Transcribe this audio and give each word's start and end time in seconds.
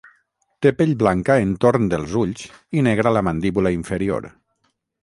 Té 0.65 0.71
pell 0.79 0.93
blanca 1.01 1.35
entorn 1.49 1.85
dels 1.93 2.17
ulls 2.25 2.49
i 2.81 2.87
negra 2.89 3.17
la 3.19 3.25
mandíbula 3.31 3.79
inferior. 3.79 4.33